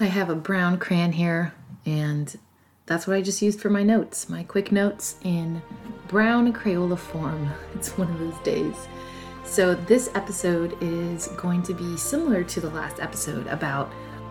[0.00, 1.54] I have a brown crayon here,
[1.86, 2.36] and
[2.86, 5.62] that's what I just used for my notes, my quick notes in
[6.08, 7.48] brown Crayola form.
[7.74, 8.74] It's one of those days.
[9.44, 13.86] So, this episode is going to be similar to the last episode about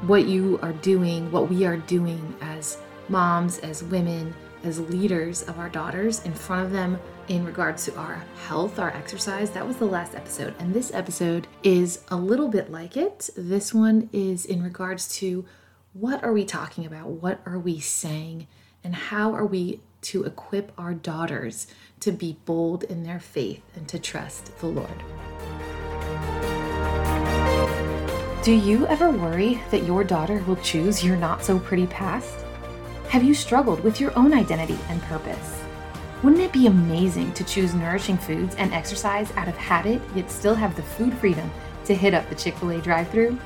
[0.06, 2.78] what you are doing, what we are doing as
[3.08, 4.36] moms, as women,
[4.66, 8.90] as leaders of our daughters in front of them in regards to our health, our
[8.90, 9.52] exercise.
[9.52, 10.54] That was the last episode.
[10.60, 13.30] And this episode is a little bit like it.
[13.36, 15.46] This one is in regards to
[15.94, 17.08] what are we talking about?
[17.08, 18.48] What are we saying?
[18.84, 21.68] And how are we to equip our daughters
[22.02, 25.04] to be bold in their faith and to trust the Lord?
[28.44, 32.44] Do you ever worry that your daughter will choose your not so pretty past?
[33.08, 35.63] Have you struggled with your own identity and purpose?
[36.24, 40.56] Wouldn't it be amazing to choose nourishing foods and exercise out of habit, yet still
[40.56, 41.52] have the food freedom
[41.84, 43.38] to hit up the Chick fil A drive through?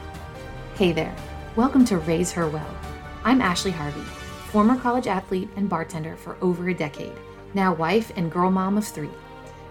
[0.75, 1.15] Hey there,
[1.55, 2.77] welcome to Raise Her Well.
[3.23, 4.03] I'm Ashley Harvey,
[4.51, 7.17] former college athlete and bartender for over a decade,
[7.55, 9.09] now wife and girl mom of three.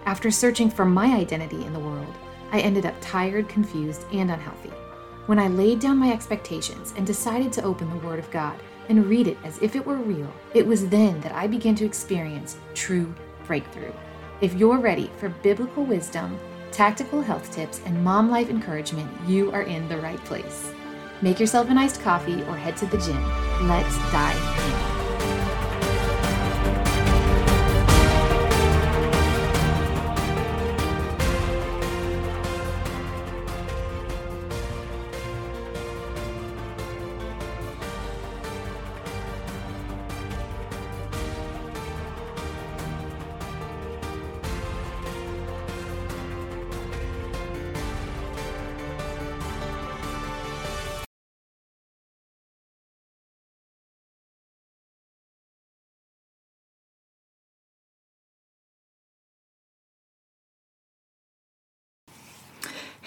[0.05, 2.13] After searching for my identity in the world,
[2.51, 4.73] I ended up tired, confused, and unhealthy.
[5.27, 8.59] When I laid down my expectations and decided to open the Word of God,
[8.89, 11.85] and read it as if it were real, it was then that I began to
[11.85, 13.13] experience true
[13.45, 13.93] breakthrough.
[14.41, 16.39] If you're ready for biblical wisdom,
[16.71, 20.71] tactical health tips, and mom life encouragement, you are in the right place.
[21.21, 23.67] Make yourself an iced coffee or head to the gym.
[23.67, 24.96] Let's dive in.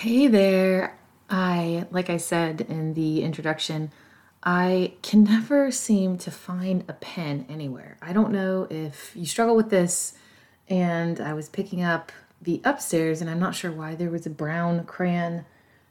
[0.00, 0.96] Hey there.
[1.28, 3.92] I, like I said in the introduction,
[4.42, 7.98] I can never seem to find a pen anywhere.
[8.00, 10.14] I don't know if you struggle with this,
[10.70, 14.30] and I was picking up the upstairs, and I'm not sure why there was a
[14.30, 15.44] brown crayon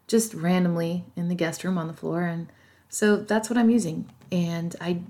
[0.07, 2.51] just randomly in the guest room on the floor, and
[2.89, 4.09] so that's what I'm using.
[4.31, 5.01] And I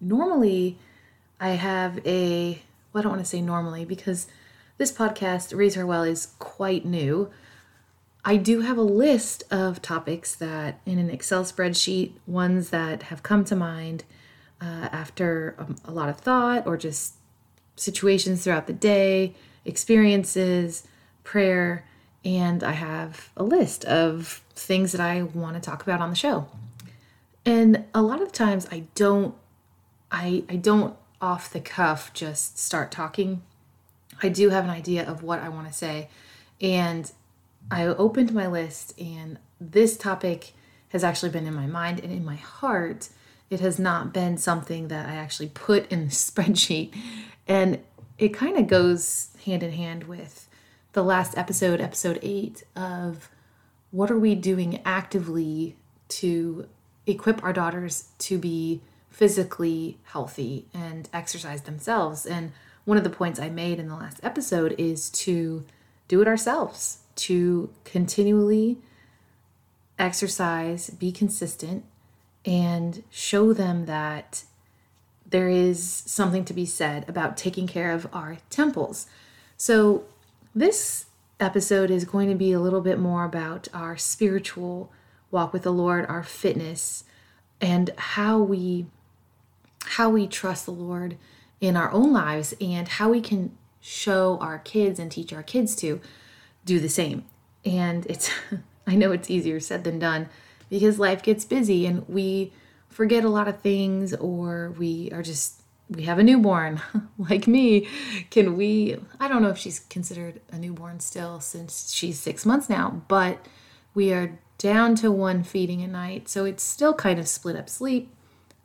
[0.00, 0.78] normally
[1.38, 2.62] I have a
[2.94, 4.26] well, I don't want to say normally because
[4.78, 7.30] this podcast, Raise Her Well, is quite new.
[8.24, 13.22] I do have a list of topics that in an Excel spreadsheet, ones that have
[13.22, 14.04] come to mind
[14.60, 17.14] uh, after a, um, a lot of thought or just
[17.74, 19.34] situations throughout the day,
[19.64, 20.86] experiences,
[21.24, 21.84] prayer,
[22.24, 26.16] and I have a list of things that I want to talk about on the
[26.16, 26.46] show.
[27.44, 29.34] And a lot of times I don't
[30.12, 33.42] I I don't off the cuff just start talking.
[34.22, 36.08] I do have an idea of what I want to say
[36.60, 37.10] and
[37.70, 40.52] I opened my list, and this topic
[40.90, 43.08] has actually been in my mind and in my heart.
[43.50, 46.94] It has not been something that I actually put in the spreadsheet.
[47.46, 47.80] And
[48.18, 50.48] it kind of goes hand in hand with
[50.92, 53.30] the last episode, episode eight, of
[53.90, 55.76] what are we doing actively
[56.08, 56.68] to
[57.06, 58.80] equip our daughters to be
[59.10, 62.26] physically healthy and exercise themselves.
[62.26, 62.52] And
[62.84, 65.64] one of the points I made in the last episode is to
[66.08, 68.78] do it ourselves to continually
[69.98, 71.84] exercise, be consistent,
[72.44, 74.44] and show them that
[75.24, 79.06] there is something to be said about taking care of our temples.
[79.56, 80.04] So,
[80.54, 81.06] this
[81.40, 84.92] episode is going to be a little bit more about our spiritual
[85.30, 87.04] walk with the Lord, our fitness,
[87.60, 88.86] and how we
[89.84, 91.16] how we trust the Lord
[91.60, 95.74] in our own lives and how we can show our kids and teach our kids
[95.76, 96.00] to
[96.64, 97.24] do the same.
[97.64, 98.30] And it's,
[98.86, 100.28] I know it's easier said than done
[100.68, 102.52] because life gets busy and we
[102.88, 106.80] forget a lot of things or we are just, we have a newborn
[107.18, 107.88] like me.
[108.30, 112.68] Can we, I don't know if she's considered a newborn still since she's six months
[112.68, 113.46] now, but
[113.94, 116.28] we are down to one feeding a night.
[116.28, 118.14] So it's still kind of split up sleep.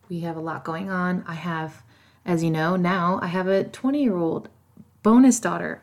[0.10, 1.24] We have a lot going on.
[1.28, 1.82] I have,
[2.26, 4.50] as you know, now I have a 20 year old
[5.04, 5.82] bonus daughter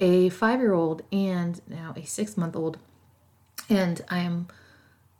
[0.00, 2.78] a five year old and now a six month old.
[3.68, 4.48] And I am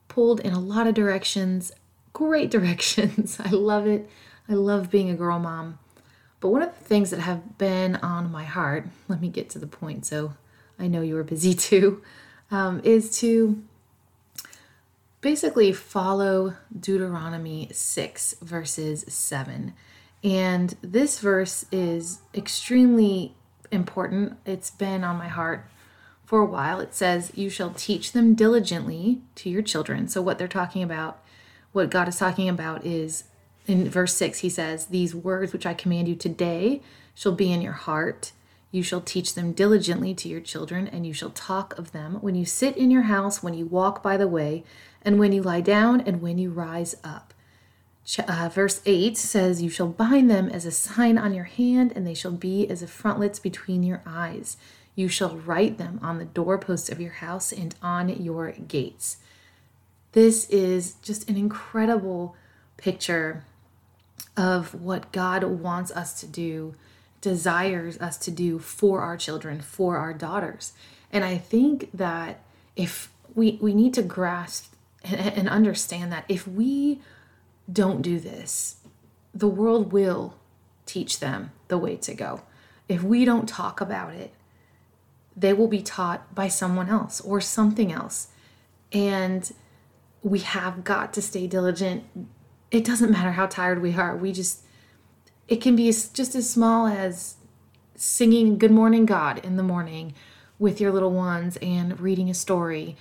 [0.09, 1.73] pulled in a lot of directions,
[2.13, 3.39] great directions.
[3.41, 4.09] I love it.
[4.49, 5.79] I love being a girl mom.
[6.41, 9.59] But one of the things that have been on my heart, let me get to
[9.59, 10.35] the point so
[10.79, 12.03] I know you are busy too,
[12.51, 13.63] um, is to
[15.21, 19.75] basically follow Deuteronomy 6, verses 7.
[20.23, 23.35] And this verse is extremely
[23.71, 24.37] important.
[24.45, 25.67] It's been on my heart
[26.25, 26.81] for a while.
[26.81, 30.09] It says, You shall teach them diligently to your children.
[30.09, 31.23] So, what they're talking about,
[31.73, 33.25] what God is talking about is
[33.67, 36.83] in verse 6, he says, These words which I command you today
[37.15, 38.33] shall be in your heart.
[38.71, 42.35] You shall teach them diligently to your children, and you shall talk of them when
[42.35, 44.65] you sit in your house, when you walk by the way,
[45.03, 47.33] and when you lie down, and when you rise up.
[48.17, 52.07] Uh, verse 8 says, You shall bind them as a sign on your hand, and
[52.07, 54.57] they shall be as a frontlets between your eyes.
[54.95, 59.19] You shall write them on the doorposts of your house and on your gates.
[60.13, 62.35] This is just an incredible
[62.79, 63.45] picture
[64.37, 66.75] of what God wants us to do,
[67.21, 70.73] desires us to do for our children, for our daughters.
[71.13, 72.41] And I think that
[72.75, 74.73] if we, we need to grasp
[75.05, 77.01] and, and understand that if we
[77.71, 78.77] don't do this,
[79.35, 80.35] the world will
[80.87, 82.43] teach them the way to go.
[82.89, 84.33] If we don't talk about it,
[85.37, 88.29] they will be taught by someone else or something else.
[88.93, 89.53] And
[90.23, 92.05] we have got to stay diligent.
[92.71, 94.17] It doesn't matter how tired we are.
[94.17, 94.65] We just,
[95.47, 97.37] it can be just as small as
[97.95, 100.15] singing Good Morning God in the morning
[100.59, 102.97] with your little ones and reading a story.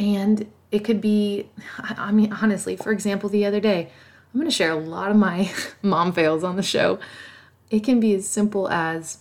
[0.00, 3.90] And it could be, I mean, honestly, for example, the other day,
[4.32, 5.52] I'm going to share a lot of my
[5.82, 6.98] mom fails on the show.
[7.70, 9.18] It can be as simple as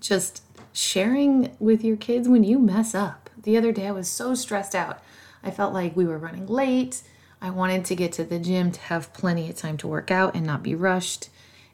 [0.00, 0.42] just
[0.74, 3.30] sharing with your kids when you mess up.
[3.42, 5.02] The other day, I was so stressed out.
[5.42, 7.02] I felt like we were running late.
[7.40, 10.34] I wanted to get to the gym to have plenty of time to work out
[10.34, 11.30] and not be rushed.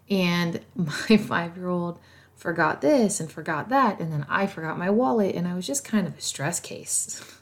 [0.08, 1.98] And my five year old
[2.36, 3.98] forgot this and forgot that.
[3.98, 5.34] And then I forgot my wallet.
[5.34, 7.20] And I was just kind of a stress case.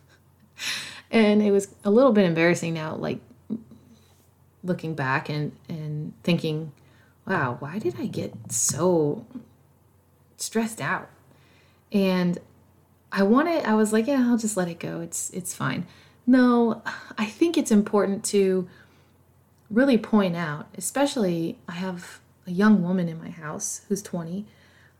[1.10, 3.20] and it was a little bit embarrassing now, like
[4.62, 6.72] looking back and, and thinking,
[7.26, 9.26] wow, why did I get so
[10.36, 11.08] stressed out?
[11.92, 12.38] And
[13.12, 15.00] I wanted, I was like, yeah, I'll just let it go.
[15.00, 15.86] It's, it's fine.
[16.26, 16.82] No,
[17.18, 18.68] I think it's important to
[19.70, 24.46] really point out, especially I have a young woman in my house who's 20.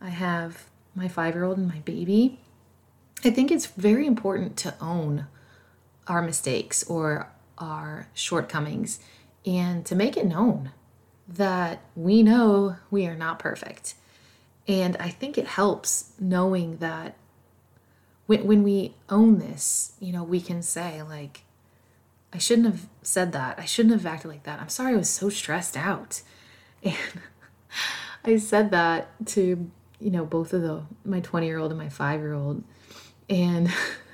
[0.01, 0.65] I have
[0.95, 2.39] my five year old and my baby.
[3.23, 5.27] I think it's very important to own
[6.07, 8.99] our mistakes or our shortcomings
[9.45, 10.71] and to make it known
[11.27, 13.95] that we know we are not perfect.
[14.67, 17.15] And I think it helps knowing that
[18.25, 21.43] when, when we own this, you know, we can say, like,
[22.33, 23.59] I shouldn't have said that.
[23.59, 24.59] I shouldn't have acted like that.
[24.59, 26.21] I'm sorry I was so stressed out.
[28.23, 31.79] And I said that to, you know, both of the my 20 year old and
[31.79, 32.63] my five year old.
[33.29, 33.71] And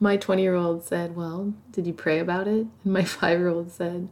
[0.00, 2.66] my 20 year old said, Well, did you pray about it?
[2.84, 4.08] And my five year old said,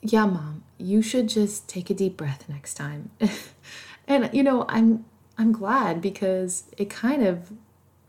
[0.00, 3.10] Yeah, mom, you should just take a deep breath next time.
[4.08, 5.04] and, you know, I'm.
[5.36, 7.50] I'm glad because it kind of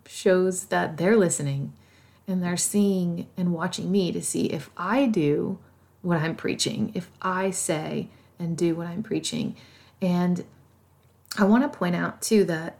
[0.05, 1.73] shows that they're listening
[2.27, 5.57] and they're seeing and watching me to see if I do
[6.01, 9.55] what I'm preaching, if I say and do what I'm preaching.
[10.01, 10.45] And
[11.37, 12.77] I want to point out too that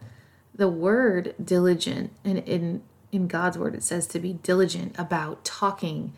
[0.53, 6.13] the word diligent and in in God's word, it says to be diligent about talking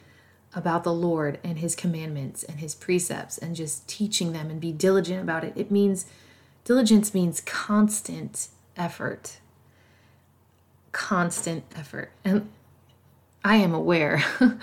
[0.53, 4.71] about the Lord and his commandments and his precepts and just teaching them and be
[4.71, 5.53] diligent about it.
[5.56, 6.06] It means
[6.63, 9.39] diligence means constant effort.
[10.91, 12.11] Constant effort.
[12.23, 12.49] And
[13.44, 14.23] I am aware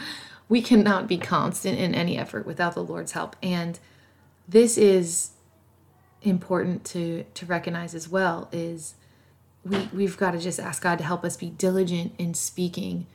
[0.49, 3.37] we cannot be constant in any effort without the Lord's help.
[3.43, 3.79] And
[4.49, 5.31] this is
[6.23, 8.95] important to to recognize as well is
[9.65, 13.07] we we've got to just ask God to help us be diligent in speaking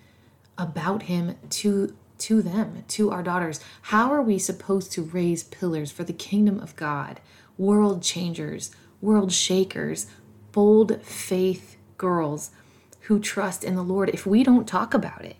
[0.57, 3.61] about him to to them, to our daughters.
[3.83, 7.21] How are we supposed to raise pillars for the kingdom of God,
[7.57, 10.07] world changers, world shakers,
[10.51, 12.51] bold faith girls
[13.01, 15.37] who trust in the Lord if we don't talk about it?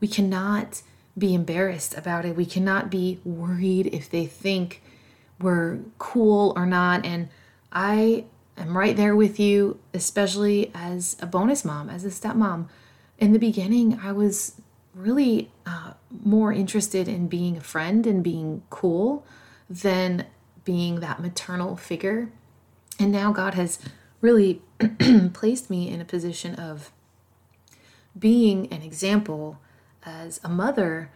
[0.00, 0.82] We cannot
[1.16, 2.34] be embarrassed about it.
[2.34, 4.82] We cannot be worried if they think
[5.38, 7.04] we're cool or not.
[7.04, 7.28] And
[7.70, 8.24] I
[8.56, 12.68] I'm right there with you, especially as a bonus mom, as a stepmom.
[13.18, 14.60] In the beginning, I was
[14.94, 15.94] really uh,
[16.24, 19.24] more interested in being a friend and being cool
[19.68, 20.26] than
[20.64, 22.30] being that maternal figure.
[22.98, 23.78] And now God has
[24.20, 24.62] really
[25.32, 26.92] placed me in a position of
[28.18, 29.58] being an example
[30.04, 31.10] as a mother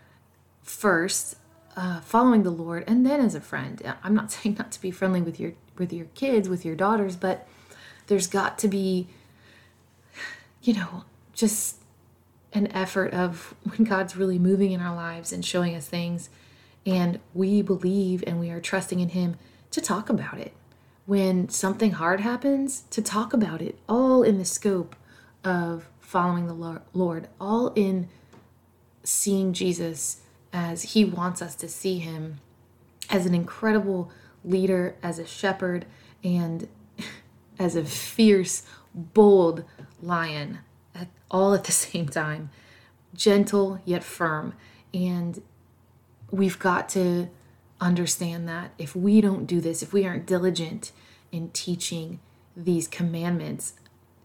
[0.63, 1.37] first,
[1.77, 3.83] uh, following the Lord, and then as a friend.
[4.03, 7.17] I'm not saying not to be friendly with your with your kids, with your daughters,
[7.17, 7.47] but
[8.07, 9.09] there's got to be,
[10.63, 11.77] you know, just
[12.53, 16.31] an effort of when God's really moving in our lives and showing us things,
[16.85, 19.37] and we believe and we are trusting in Him
[19.71, 20.53] to talk about it.
[21.05, 24.97] When something hard happens, to talk about it, all in the scope
[25.45, 28.09] of following the Lord, all in
[29.05, 30.21] seeing Jesus
[30.53, 32.39] as He wants us to see Him
[33.11, 34.11] as an incredible
[34.47, 35.85] leader, as a shepherd,
[36.25, 36.69] and
[37.59, 38.63] as a fierce,
[38.95, 39.65] bold
[40.01, 40.61] lion,
[40.95, 42.51] at, all at the same time,
[43.15, 44.55] gentle yet firm.
[44.95, 45.43] And
[46.31, 47.29] we've got to
[47.81, 50.93] understand that if we don't do this, if we aren't diligent
[51.31, 52.21] in teaching
[52.57, 53.75] these commandments,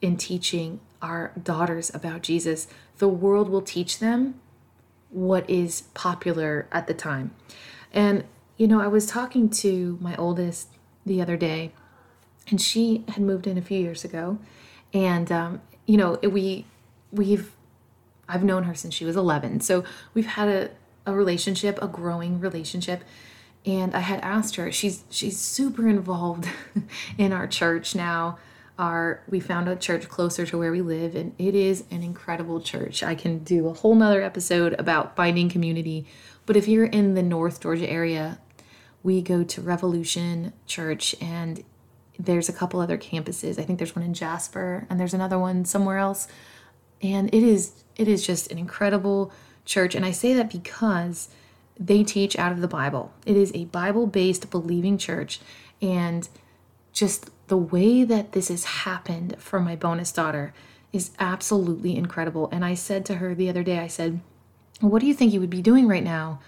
[0.01, 4.39] in teaching our daughters about Jesus, the world will teach them
[5.09, 7.31] what is popular at the time.
[7.91, 8.23] And,
[8.61, 10.67] you know, I was talking to my oldest
[11.03, 11.71] the other day,
[12.47, 14.37] and she had moved in a few years ago.
[14.93, 16.67] And, um, you know, we,
[17.11, 17.53] we've,
[18.29, 19.61] I've known her since she was 11.
[19.61, 20.69] So we've had a,
[21.07, 23.03] a relationship, a growing relationship.
[23.65, 26.47] And I had asked her, she's, she's super involved
[27.17, 28.37] in our church now
[28.79, 32.61] our we found a church closer to where we live and it is an incredible
[32.61, 36.05] church i can do a whole nother episode about finding community
[36.45, 38.39] but if you're in the north georgia area
[39.03, 41.63] we go to revolution church and
[42.19, 43.59] there's a couple other campuses.
[43.59, 46.27] I think there's one in jasper and there's another one somewhere else.
[47.01, 49.31] And it is it is just an incredible
[49.65, 49.95] church.
[49.95, 51.29] And i say that because
[51.79, 53.11] they teach out of the bible.
[53.25, 55.39] It is a bible based believing church.
[55.81, 56.27] And
[56.93, 60.53] just the way that this has happened for my bonus daughter
[60.93, 62.49] is absolutely incredible.
[62.51, 64.19] And I said to her the other day, I said,
[64.79, 66.39] What do you think you would be doing right now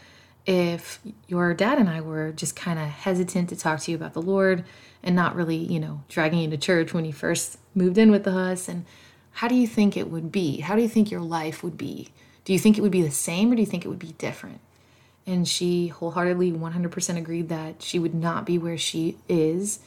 [0.45, 4.13] if your dad and I were just kind of hesitant to talk to you about
[4.13, 4.65] the Lord
[5.01, 8.27] and not really, you know, dragging you to church when you first moved in with
[8.27, 8.67] us?
[8.67, 8.85] And
[9.31, 10.59] how do you think it would be?
[10.59, 12.09] How do you think your life would be?
[12.45, 14.13] Do you think it would be the same or do you think it would be
[14.17, 14.59] different?
[15.25, 19.79] And she wholeheartedly 100% agreed that she would not be where she is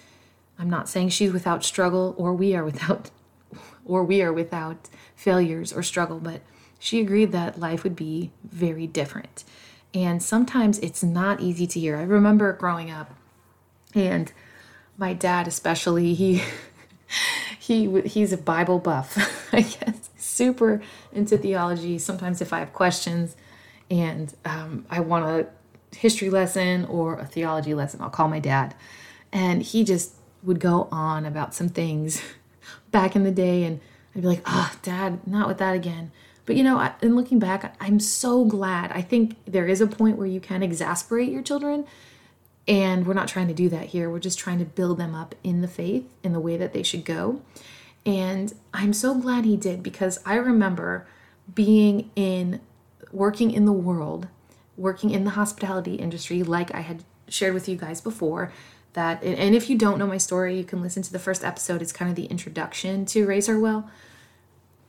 [0.59, 3.11] I'm not saying she's without struggle or we are without
[3.85, 6.41] or we are without failures or struggle, but
[6.79, 9.45] she agreed that life would be very different.
[9.97, 11.97] And sometimes it's not easy to hear.
[11.97, 13.15] I remember growing up
[13.95, 14.31] and
[14.99, 16.43] my dad especially, he
[17.59, 19.17] he he's a Bible buff,
[19.55, 21.99] I guess, super into theology.
[21.99, 23.37] Sometimes if I have questions
[23.91, 28.75] and um, I want a history lesson or a theology lesson, I'll call my dad,
[29.33, 30.13] and he just
[30.43, 32.21] would go on about some things
[32.91, 33.81] back in the day, and
[34.15, 36.13] I'd be like, oh, dad, not with that again.
[36.47, 38.93] But you know, in looking back, I'm so glad.
[38.93, 41.87] I think there is a point where you can exasperate your children,
[42.67, 44.09] and we're not trying to do that here.
[44.09, 46.83] We're just trying to build them up in the faith in the way that they
[46.83, 47.43] should go.
[48.05, 51.07] And I'm so glad he did because I remember
[51.53, 52.61] being in
[53.13, 54.29] working in the world,
[54.77, 58.53] working in the hospitality industry, like I had shared with you guys before,
[58.97, 61.81] that and if you don't know my story you can listen to the first episode
[61.81, 63.89] it's kind of the introduction to her well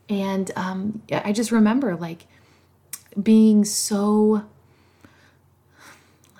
[0.08, 2.26] and um, i just remember like
[3.22, 4.44] being so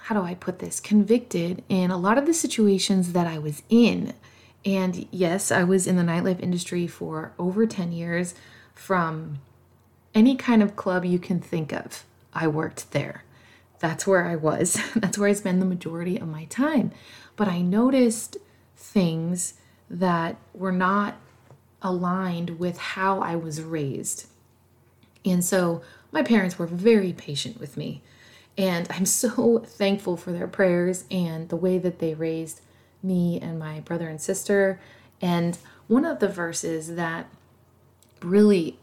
[0.08, 0.80] how do i put this?
[0.80, 4.14] Convicted in a lot of the situations that i was in.
[4.64, 8.34] And yes i was in the nightlife industry for over 10 years
[8.74, 9.38] from
[10.14, 12.04] any kind of club you can think of.
[12.32, 13.24] I worked there.
[13.80, 14.80] That's where i was.
[14.96, 16.90] That's where i spend the majority of my time.
[17.36, 18.38] But I noticed
[18.76, 19.54] things
[19.90, 21.16] that were not
[21.82, 24.26] aligned with how I was raised.
[25.24, 28.02] And so my parents were very patient with me.
[28.56, 32.60] And I'm so thankful for their prayers and the way that they raised
[33.02, 34.80] me and my brother and sister.
[35.20, 37.26] And one of the verses that
[38.22, 38.78] really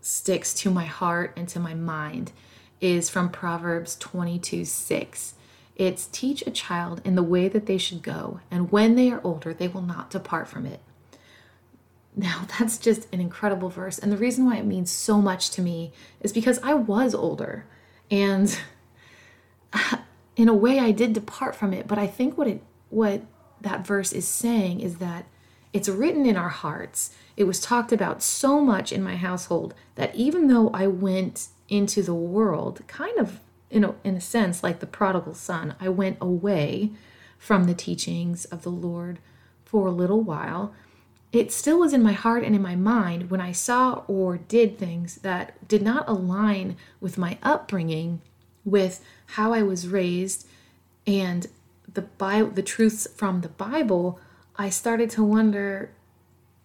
[0.00, 2.32] sticks to my heart and to my mind
[2.80, 5.34] is from Proverbs 22 6.
[5.76, 9.20] It's teach a child in the way that they should go, and when they are
[9.24, 10.80] older, they will not depart from it.
[12.14, 13.98] Now, that's just an incredible verse.
[13.98, 17.66] And the reason why it means so much to me is because I was older.
[18.10, 18.58] And
[20.36, 21.86] in a way, I did depart from it.
[21.86, 23.22] But I think what it, what
[23.60, 25.26] that verse is saying is that
[25.72, 27.14] it's written in our hearts.
[27.36, 32.02] It was talked about so much in my household that even though I went into
[32.02, 33.40] the world kind of
[33.70, 36.90] in a, in a sense, like the prodigal son, I went away
[37.38, 39.18] from the teachings of the Lord
[39.64, 40.74] for a little while.
[41.32, 44.78] It still was in my heart and in my mind when I saw or did
[44.78, 48.20] things that did not align with my upbringing,
[48.64, 50.46] with how I was raised,
[51.06, 51.46] and
[51.92, 54.20] the Bible, the truths from the Bible.
[54.56, 55.90] I started to wonder: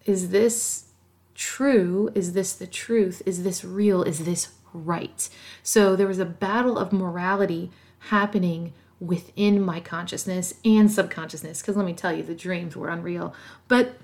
[0.04, 0.88] Is this
[1.34, 2.10] true?
[2.14, 3.22] Is this the truth?
[3.24, 4.02] Is this real?
[4.02, 5.28] Is this right?
[5.62, 7.70] So there was a battle of morality
[8.10, 11.62] happening within my consciousness and subconsciousness.
[11.62, 13.34] Because let me tell you, the dreams were unreal.
[13.68, 13.94] But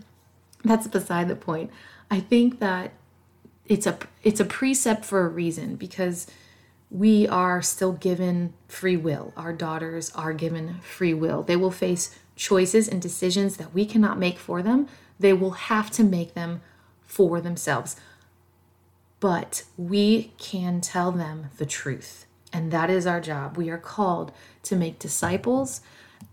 [0.64, 1.71] that's beside the point.
[2.11, 2.92] I think that
[3.66, 6.26] it's a it's a precept for a reason because
[6.90, 9.33] we are still given free will.
[9.37, 11.42] Our daughters are given free will.
[11.42, 14.88] They will face choices and decisions that we cannot make for them.
[15.18, 16.61] They will have to make them
[17.02, 17.97] for themselves.
[19.21, 22.26] But we can tell them the truth.
[22.52, 23.56] And that is our job.
[23.56, 24.30] We are called
[24.64, 25.80] to make disciples.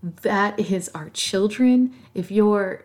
[0.02, 1.94] That is our children.
[2.14, 2.84] If you're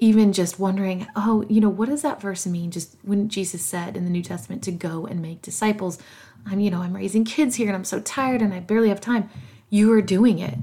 [0.00, 2.70] even just wondering, oh, you know, what does that verse mean?
[2.70, 5.98] Just when Jesus said in the New Testament to go and make disciples,
[6.46, 9.00] I'm, you know, I'm raising kids here and I'm so tired and I barely have
[9.00, 9.28] time.
[9.68, 10.56] You are doing it.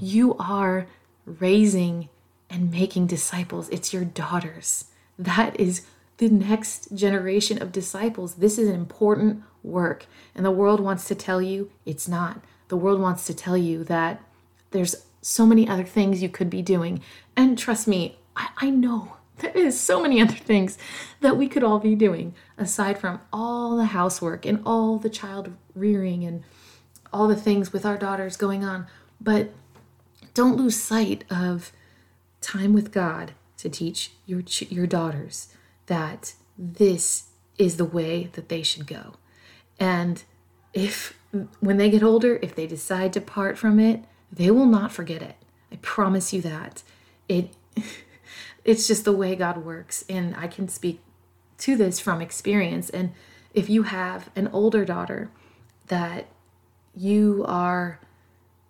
[0.00, 0.88] You are
[1.24, 2.08] raising
[2.50, 3.68] and making disciples.
[3.68, 4.86] It's your daughters.
[5.18, 5.86] That is
[6.18, 8.34] the next generation of disciples.
[8.34, 10.06] This is an important work.
[10.34, 12.40] And the world wants to tell you it's not.
[12.68, 14.20] The world wants to tell you that
[14.72, 17.00] there's so many other things you could be doing.
[17.36, 20.78] And trust me, I, I know there is so many other things
[21.20, 25.52] that we could all be doing aside from all the housework and all the child
[25.74, 26.44] rearing and
[27.12, 28.86] all the things with our daughters going on.
[29.20, 29.50] But
[30.34, 31.72] don't lose sight of
[32.40, 35.48] time with God to teach your your daughters
[35.86, 39.14] that this is the way that they should go.
[39.78, 40.22] And
[40.72, 41.18] if
[41.60, 45.22] when they get older, if they decide to part from it, they will not forget
[45.22, 45.36] it.
[45.72, 46.82] I promise you that.
[47.28, 47.54] It
[48.64, 50.04] it's just the way God works.
[50.08, 51.00] And I can speak
[51.58, 52.90] to this from experience.
[52.90, 53.12] And
[53.52, 55.30] if you have an older daughter
[55.86, 56.26] that
[56.94, 58.00] you are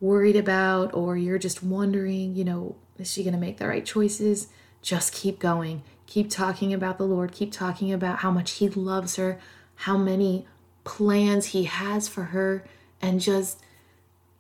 [0.01, 3.87] worried about, or you're just wondering, you know, is she going to make the right
[3.87, 4.49] choices?
[4.83, 5.83] Just keep going.
[6.07, 7.33] Keep talking about the Lord.
[7.33, 9.39] Keep talking about how much He loves her,
[9.77, 10.47] how many
[10.85, 12.65] plans He has for her,
[13.01, 13.63] and just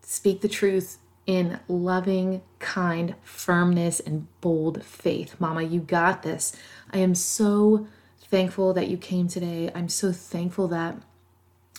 [0.02, 5.36] speak the truth in loving, kind firmness and bold faith.
[5.38, 6.54] Mama, you got this.
[6.92, 7.86] I am so
[8.20, 9.70] thankful that you came today.
[9.74, 10.96] I'm so thankful that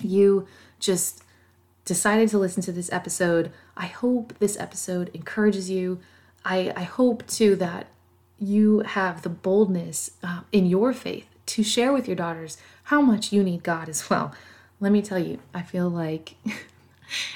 [0.01, 0.47] you
[0.79, 1.23] just
[1.85, 3.51] decided to listen to this episode.
[3.77, 5.99] I hope this episode encourages you.
[6.43, 7.87] I, I hope too that
[8.39, 13.31] you have the boldness uh, in your faith to share with your daughters how much
[13.31, 14.33] you need God as well.
[14.79, 16.35] Let me tell you, I feel like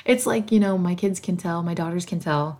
[0.05, 2.59] it's like, you know, my kids can tell, my daughters can tell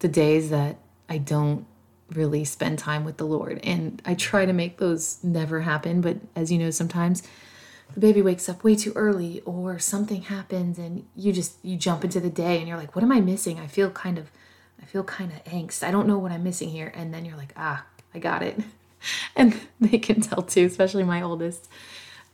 [0.00, 1.66] the days that I don't
[2.10, 3.60] really spend time with the Lord.
[3.62, 6.00] And I try to make those never happen.
[6.00, 7.22] But as you know, sometimes
[7.94, 12.04] the baby wakes up way too early or something happens and you just you jump
[12.04, 13.58] into the day and you're like, what am I missing?
[13.58, 14.30] I feel kind of
[14.80, 15.82] I feel kind of angst.
[15.82, 16.92] I don't know what I'm missing here.
[16.94, 18.58] And then you're like, ah, I got it.
[19.34, 21.70] And they can tell too, especially my oldest.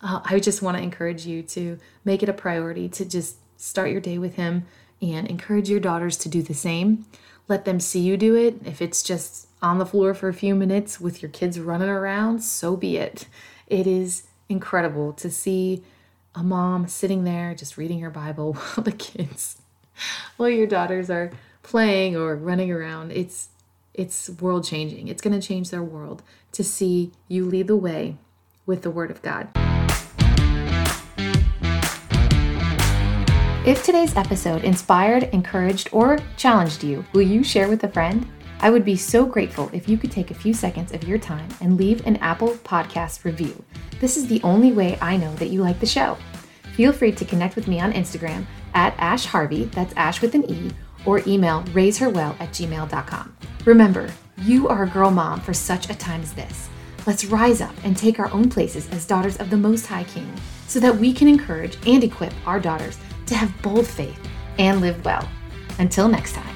[0.00, 3.90] Uh, I just want to encourage you to make it a priority to just start
[3.90, 4.66] your day with Him
[5.00, 7.06] and encourage your daughters to do the same.
[7.48, 8.60] Let them see you do it.
[8.64, 12.40] If it's just on the floor for a few minutes with your kids running around,
[12.40, 13.26] so be it.
[13.66, 15.82] It is incredible to see
[16.34, 19.60] a mom sitting there just reading her Bible while the kids,
[20.36, 23.12] while your daughters are playing or running around.
[23.12, 23.48] It's
[23.94, 25.08] it's world changing.
[25.08, 28.16] It's going to change their world to see you lead the way
[28.66, 29.48] with the Word of God.
[33.66, 38.24] If today's episode inspired, encouraged, or challenged you, will you share with a friend?
[38.60, 41.48] I would be so grateful if you could take a few seconds of your time
[41.60, 43.60] and leave an Apple Podcast review.
[43.98, 46.16] This is the only way I know that you like the show.
[46.76, 50.48] Feel free to connect with me on Instagram at Ash Harvey, that's Ash with an
[50.48, 50.70] E,
[51.04, 53.36] or email raiseherwell at gmail.com.
[53.64, 54.08] Remember,
[54.42, 56.68] you are a girl mom for such a time as this.
[57.04, 60.32] Let's rise up and take our own places as daughters of the Most High King
[60.68, 64.18] so that we can encourage and equip our daughters to have bold faith
[64.58, 65.28] and live well.
[65.78, 66.55] Until next time.